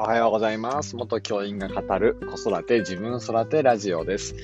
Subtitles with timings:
[0.00, 0.96] おはようございます。
[0.96, 4.34] 元教員が語る子育て自分育てラジオです。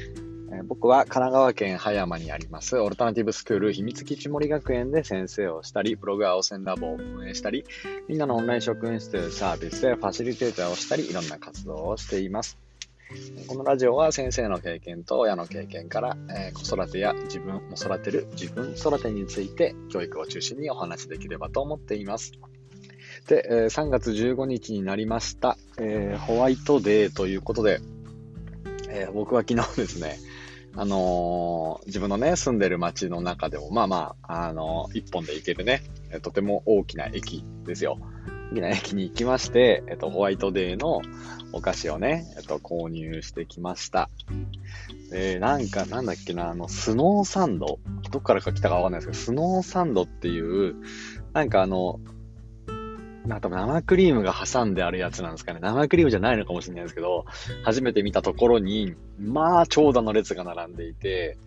[0.53, 7.65] えー僕は神奈川県葉山にありますオルタナティブスクール秘密基地森学園で先生をしたり、ブログ青線ラボを運営したり、
[8.07, 12.59] みんなのオンライン職員室というサービスでファシリテーターをしたり、いろんな活動をしています。
[13.47, 22.33] このラジオは先生の経験と親の経験から、えー子育てや自分を育てる自分育てについて教育を中心にお話しできればと思っています。
[23.27, 27.81] で、えー3月15日になりました、えーホワイトデーということで、
[28.89, 30.19] えー僕は昨日ですね、
[30.77, 37.99] あのー自分のね、住んでる街の中でも、まあまあ、あのー一本で行けるね、えーとても大きな駅ですよ。
[38.53, 41.03] 大きな駅に行きまして、えっ、と、ホワイトデーの
[41.53, 44.09] お菓子をね、えっ、と、購入してきました。
[45.11, 47.81] で、なんか、なんだっけな、あの、スノーサンド
[48.13, 50.77] どっからか来たかわかんないですけど、スノーサンドっていう、
[51.33, 51.99] なんかあの、
[53.27, 55.61] なんか生クリームが挟んであるやつなんですかね。
[55.61, 57.25] 生クリームじゃないのかもしれないですけど、
[57.63, 61.39] 初めて見たところに、まあ、長蛇の列が並んでいて、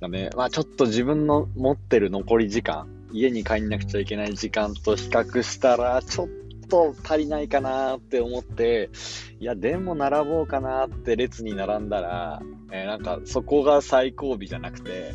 [0.00, 6.28] だね、まあちょっと自分の持ってる残り時間、家に帰んなくちゃいけない時間と比較したら、ちょっ
[6.68, 8.90] と足りないかなって思って、
[9.38, 15.12] いや、でも並ぼうかなって列に並んだら、えーなんかそこが最後尾じゃなくて、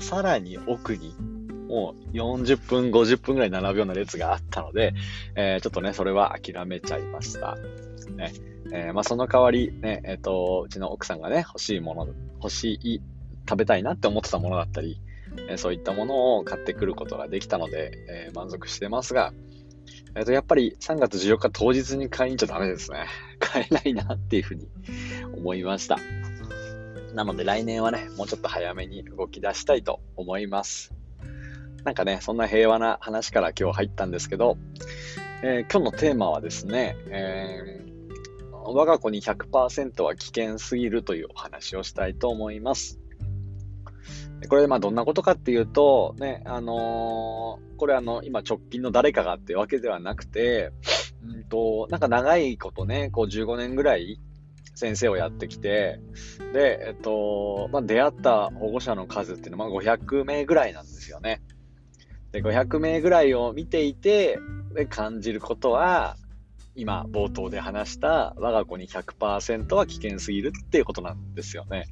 [0.00, 1.14] さらに奥に、
[1.68, 4.94] もう40分、50分ぐらい並ぶような列があったので、
[5.36, 7.56] えーちょっとね、それは諦めちゃいました。
[8.16, 8.32] ね。
[8.72, 12.08] えーまあその代わり、ね、えっ、と、うちの奥さんがね、欲しいもの、
[12.42, 13.02] 欲しい、
[13.48, 15.00] 食べたいなって思ってたものだったり、
[15.48, 19.32] えそういったものを買ってくることができたので、え満足してますが、
[20.14, 23.06] えっ、と、やっぱり3月14日当日に買いに行っちゃダメですね。
[23.38, 24.68] 買えないなっていうふうに
[25.34, 25.98] 思いました。
[27.14, 30.97] なので来年はね、もうちょっと早めに動き出したいと思います。
[31.84, 34.58] なんかね、そんな平和な話から今日入ったんですけど、
[35.42, 37.88] えー今日のテーマはですね、えー
[38.70, 43.00] 我が子に100%は危険すぎるというお話をしたいと思います。
[44.50, 50.72] これ、まあ、どんなことかっていうと、ね、あのーこれあの、今直近の誰かがっていうわけではなくて、
[51.24, 54.20] うんと、なんか長いことね、こう15年ぐらい
[54.74, 56.00] 先生をやってきて、
[56.52, 61.40] で、えっと、まあ、出会った保護者の数っていうのは、まあ、500名ぐらいなんですよね。
[62.32, 64.38] で、500名ぐらいを見ていて、
[64.74, 66.16] で、感じることは、
[66.74, 71.86] 今、冒頭で話した、我が子に100%は危険すぎるっていうことなんですよね。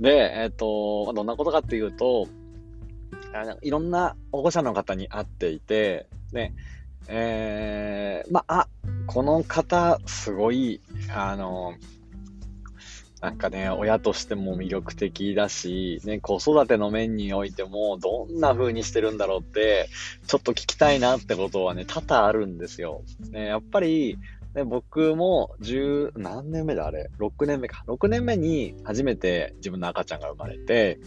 [0.00, 2.26] で、えっと、どんなことかっていうと、
[3.34, 6.54] あのいろんな保護者の方に会っていて、ね、
[7.08, 8.68] えー、まあ、あ、
[9.06, 10.80] この方、すごい、
[11.14, 11.74] あの、
[13.22, 19.88] なんかね、親としても魅力的だし、ね、子育ての面においても、どんな風にしてるんだろうって、
[20.26, 23.02] ちょっと聞きたいなってことはね、多々あるんですよ。
[23.30, 24.18] ね、やっぱり、
[24.56, 27.84] ね、僕も十、何年目だあれ ?6 年目か。
[27.86, 30.98] 6年目に初めて自分の赤ちゃんが生まれて、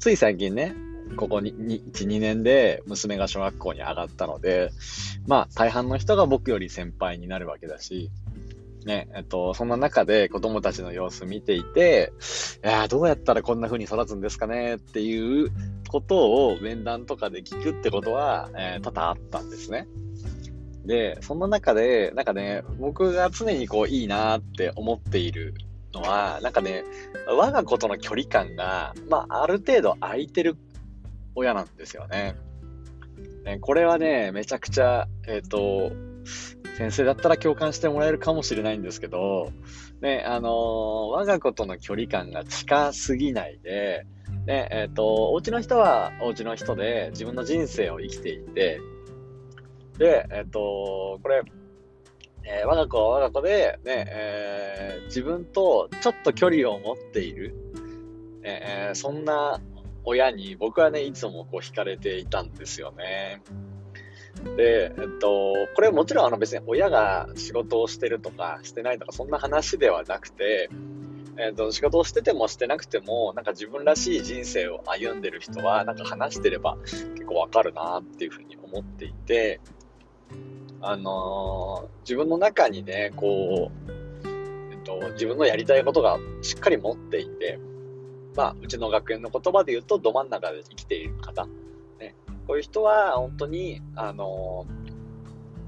[0.00, 0.74] つい最近ね、
[1.16, 4.72] ここにに1、2年で娘が小学校に上がったので、
[5.28, 8.10] まあ大半の人が僕より先輩になるわけだし、
[8.86, 12.12] ね、えっと、そんな中で子供たちの様子見ていて、
[12.64, 15.50] いやどうやったらこんな風に育つんですかねっていう
[15.88, 19.88] ことを面談とかで聞くってことは、えー多々あったんですね。
[20.84, 25.54] で、そんな中で、なんかね、僕が常にこういいなって思っている
[25.92, 26.84] のは、なんかね、
[27.26, 30.56] 我が子との距離感が、まあ、ある程度空いてる
[31.34, 32.36] 親なんですよね。
[33.44, 35.90] ねこれはね、めちゃくちゃ、えっ、と、
[36.76, 39.50] 先生だったら共感してもらえるかもしれないんですけど、
[40.02, 40.52] ね、あのー
[41.10, 44.06] 我が子との距離感が近すぎないで、
[44.44, 48.78] ね、えっ、と、お家の人はお家の人で自分の人生を生きていて、
[49.96, 51.42] で、えっ、と、これ、
[52.44, 57.54] え我が子は我が子で、ね、え自分とちょっと距離を持っている、
[58.42, 59.62] えそんな
[60.04, 63.40] 親に僕はね、いつもこう惹かれていたんですよね。
[64.56, 70.70] で、えっと、これもちろんあの別に親が仕事をしてるとかしてないとかそんな話ではなくて、
[71.38, 79.60] えっと、仕事をしててもしてなくても、なんか自分らしい人生を歩んでる人は、なんか話してれば結構わかるなっていうふうに思っていて、
[80.80, 83.90] あのー自分の中にね、こう、
[84.72, 87.58] えっと、自分のやりたいことがしっかり持っていて、
[88.36, 91.48] まあ、うちの学園の言葉で言うと、ど真ん中で生きている方。
[92.46, 94.66] こういう人は、本当に、あの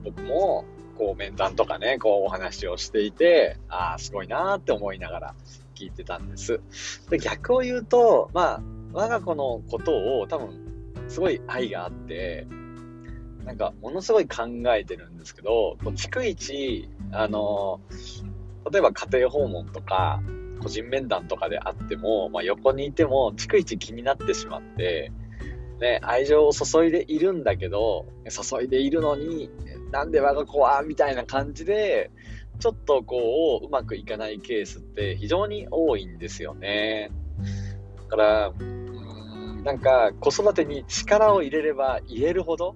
[0.04, 0.64] 僕も、
[0.96, 5.34] こう、面談とかね、こう、お話をしていて、ああ、すごいなーって思いながら
[5.74, 6.60] 聞いてたんです。
[7.10, 12.46] で、逆を言うと、まあ、我が子のことを多分、すごい愛があって、
[13.44, 14.46] なんか、ものすごい考
[14.76, 17.80] えてるんですけど、こう逐一、あの、
[18.70, 20.20] 例えば家庭訪問とか、
[20.60, 25.12] 個人面談とかであっても、まあ、横にいても、逐一気になってしまって、
[25.80, 29.50] ね、愛情を注いでいるんだけど、注いでいるのに、
[29.90, 32.10] なんで我が子はみたいな感じで、
[32.58, 37.10] ちょっとこう、うまくいかないケースって非常に多いんですよね。
[37.96, 38.52] だから、
[39.64, 42.74] なんか子育てに力を入れれば入れるほど、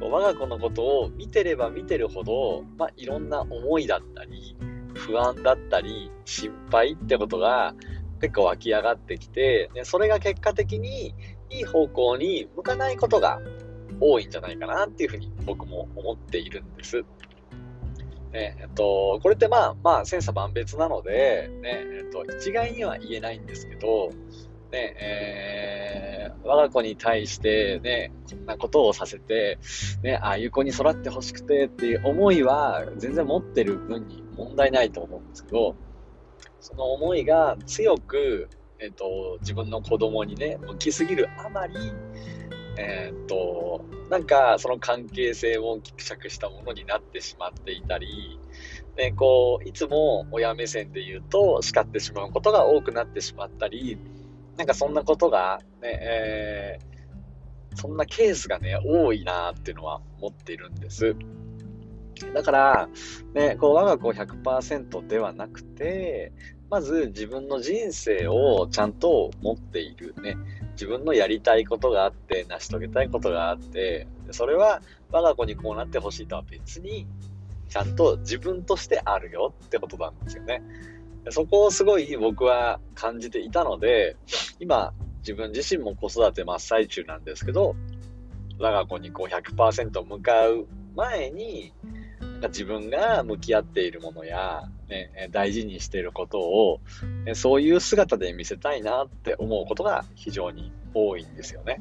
[0.00, 4.56] 我が子のことを見てれば見てるほど、まあ、いろんな思いだったり、
[4.94, 7.74] 不安だったり、心配ってことが
[8.20, 11.14] 結構湧き上がってきて、でそれが結果的に
[11.50, 13.40] いい方向に向かないことが
[14.00, 17.04] 多いんじゃないかなっていうふうに僕も思っているんです。
[18.32, 24.10] ねえっと、これってまあ、まあ、千差万別なので、ねえっと、一概には言えないんですけど、
[24.70, 29.58] ねえー、我が子に対してね、こんなことをさせて、
[30.02, 35.74] ね、ああいう子に育ってほしくてっていう思いは全然持ってる分に問題ないと思うんですけど、
[36.60, 38.48] その思いが強く、
[38.82, 41.74] えっと、自分の子供にね、向きすぎるあまり、
[42.78, 48.38] えー、っと、なんかその関係性もぎくしゃくしたものになってしまっていたり、
[48.96, 53.98] ね、こう、いつも親目線で言うと叱ってしまうことが多くなってしまったり、
[54.56, 61.14] なんかそんなことがね、えー、そんなケースがね、多いなっていうのは思っているんです。
[62.34, 62.88] だから、
[63.34, 66.32] ね、こう我が子100%ではなくて、
[66.70, 70.36] まず自分の人生をちゃんと持っているね。
[70.72, 74.80] 自分のやりたいことがあって、成し遂げたいことがあって、それは
[75.10, 77.08] 我が子にこうなってほしいとは別に、
[77.68, 80.62] ちゃんと自分としてあるよってことなんですよね。
[81.30, 84.16] そこをすごい僕は感じていたので、
[84.60, 87.74] 今自分自身も子育て真っ最中なんですけど、
[88.58, 91.72] 我が子にこう100%向かう前に、
[92.48, 96.80] 自分が向き合っているものや、ね、大事にしていることを、
[97.34, 101.80] そういう姿で見せたいなって思うことが非常に多いんですよね。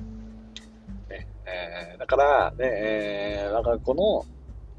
[1.09, 4.25] ねえー、だから、ねえー、我が子の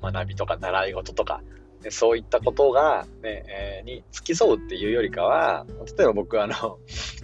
[0.03, 1.43] 学びとか習い事とか、
[1.83, 5.67] ね、そういったことが、ねえー、に付き添うっていうよりかは、
[5.97, 6.79] 例えば僕あの、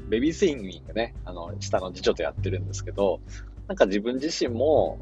[0.09, 3.21] ベビースイングね、あの、下の次女とやってるんですけど、
[3.69, 4.99] なんか自分自身も、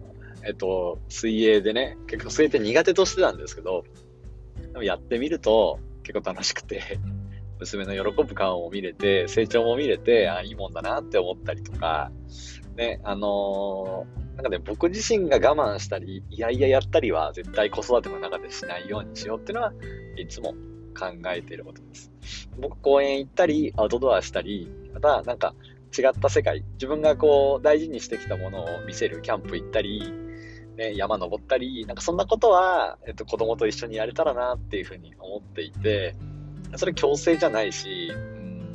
[0.47, 3.85] えっと、水泳でね、結構水泳って苦手としてたんですけど、
[4.73, 6.99] でもやってみると結構楽しくて、
[7.59, 12.11] 娘の喜ぶ顔も見れて、成長も見れて、あ、いいもんだなって思ったりとか、
[12.77, 19.73] ね、あのー、なんかね、僕自身が我慢したり、いやいややったりは絶対子育ての中でしないようにしようっていうのは、
[20.17, 20.55] いつも
[20.99, 22.13] 考えていることです。
[22.59, 25.55] 僕公園行ったり、アウトドアしたり、またなんか
[25.97, 30.13] 違った世界、自分がこう大事にしてきたものを見せるキャンプ行ったり、
[30.77, 36.15] ね、山登ったり、なんかそんなことは、えっと、子供と一緒にやれたらなっていうふうに思っていて、
[36.77, 38.73] それ強制じゃないし、うん、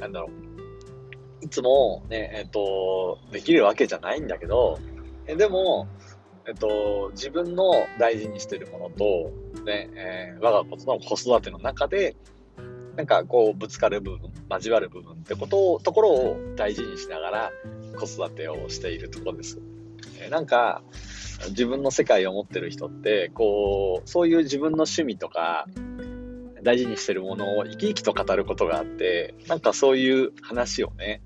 [0.00, 1.44] なんだろう。
[1.44, 4.78] いつもね、えっと、できるわけじゃないんだけど、
[5.26, 5.86] えでも、
[6.46, 9.30] えっと、自分の大事にしてるものと、
[9.64, 12.16] ね、えー、我が子との子育ての中で、
[12.96, 17.52] なんかこう、ぶつかる部分、交わる部分ってことを、ところを大事にしながら
[17.98, 19.60] 子育てをしているところです。
[20.30, 20.82] なんか、
[21.50, 25.66] 自分の世界を持ってる人って、こう、そういう自分の趣味とか、
[26.62, 31.22] 大事にしてるものを生き生きと語ることがあって、なんかそういう話をね、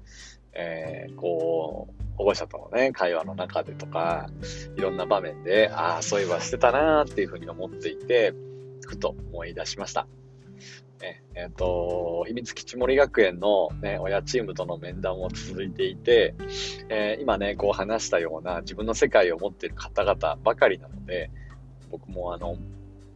[0.53, 4.29] えー、こう、保護者とのね、会話の中でとか、
[4.77, 8.35] いろんな場面で、ああ、そういえばしてたなーっていうふうに思っていて、
[8.87, 10.07] ふと思い出しました。
[11.01, 16.35] ね、えっ、ー、と、秘密基地森学園のね、親チームとの面談も続いていて、
[16.89, 21.31] えー、今ね、こう話したような自分の世界を持っている方々ばかりなので、
[21.91, 22.57] 僕もあの、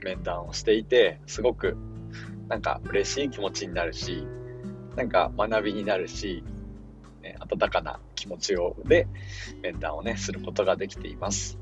[0.03, 1.77] 面談をしていて、すごく
[2.49, 4.27] なんか嬉しい気持ちになるし、
[4.97, 6.43] なんか学びになるし、
[7.23, 9.09] ね、温かな気持ちをで
[9.63, 11.59] 面談をね、することができています。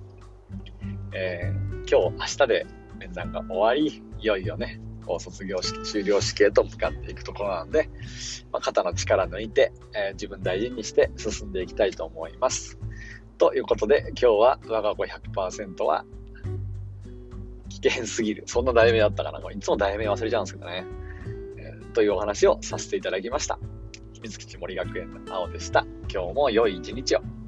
[1.13, 2.67] えー、今日、明日で
[2.99, 7.91] 面談が終わり、いよいよね、こう卒業式、修了式へと向かっていくところなので、
[8.53, 12.79] まあ、肩の力抜いて、えー、自分大事にして進んでいきたいと思います。
[13.39, 16.05] ということで、今日は我が子100%は
[17.69, 18.45] 危険すぎる。
[18.47, 19.39] そんな題名だったかな？
[19.51, 20.85] いつも題名忘れちゃうんですけどね。
[21.59, 23.59] えー、というお話をさせていただきました。
[24.13, 25.85] 秘密基地森学園の青でした。
[26.13, 27.42] 今日も良い一日を。